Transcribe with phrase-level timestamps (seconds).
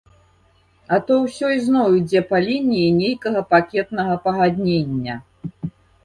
[0.95, 5.15] А то ўсё ізноў ідзе па лініі нейкага пакетнага пагаднення!